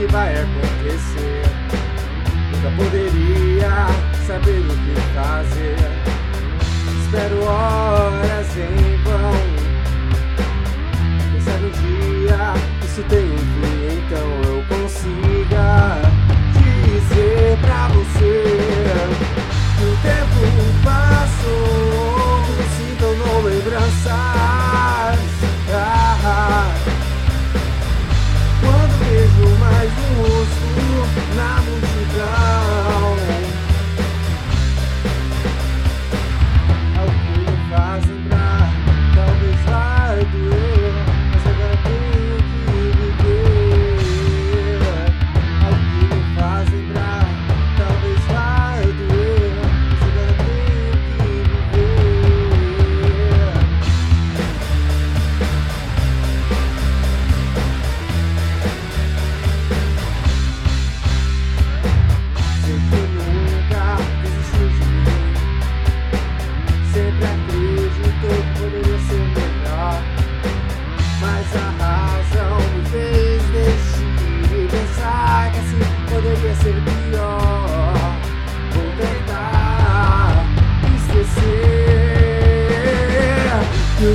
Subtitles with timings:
[0.00, 1.42] que vai acontecer.
[2.52, 3.86] Nunca poderia
[4.26, 5.76] saber o que fazer.
[7.04, 7.99] Espero horas.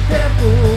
[0.01, 0.74] tempo.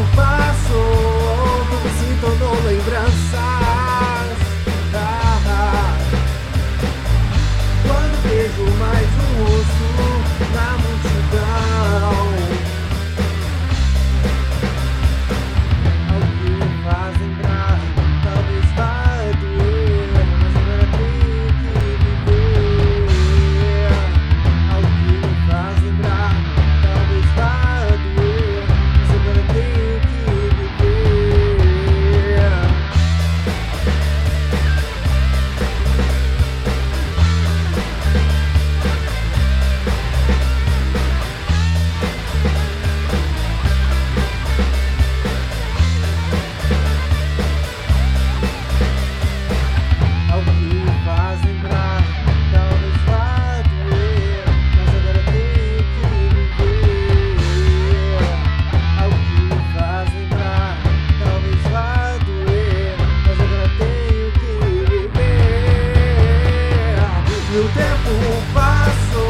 [68.09, 69.25] tu paso,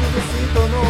[0.00, 0.82] tu besito no